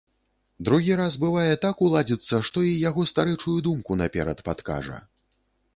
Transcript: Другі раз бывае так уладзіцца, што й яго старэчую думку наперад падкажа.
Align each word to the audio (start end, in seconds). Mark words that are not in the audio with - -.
Другі 0.69 0.95
раз 1.01 1.17
бывае 1.25 1.53
так 1.65 1.83
уладзіцца, 1.89 2.35
што 2.49 2.57
й 2.67 2.73
яго 2.89 3.07
старэчую 3.15 3.57
думку 3.69 3.91
наперад 4.03 4.37
падкажа. 4.51 4.97